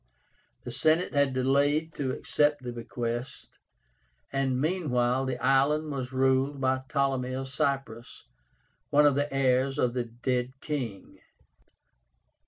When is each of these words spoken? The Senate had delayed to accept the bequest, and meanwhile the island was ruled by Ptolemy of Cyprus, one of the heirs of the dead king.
The 0.63 0.71
Senate 0.71 1.13
had 1.13 1.31
delayed 1.31 1.93
to 1.93 2.09
accept 2.11 2.63
the 2.63 2.73
bequest, 2.73 3.49
and 4.33 4.59
meanwhile 4.59 5.25
the 5.25 5.37
island 5.37 5.91
was 5.91 6.11
ruled 6.11 6.59
by 6.59 6.81
Ptolemy 6.89 7.33
of 7.35 7.47
Cyprus, 7.47 8.23
one 8.89 9.05
of 9.05 9.13
the 9.13 9.31
heirs 9.31 9.77
of 9.77 9.93
the 9.93 10.05
dead 10.05 10.53
king. 10.59 11.19